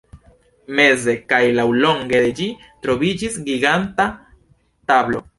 Meze 0.77 1.13
kaj 1.33 1.41
laŭlonge 1.59 2.21
de 2.23 2.31
ĝi 2.39 2.47
troviĝis 2.87 3.35
giganta 3.51 4.07
tablo. 4.93 5.23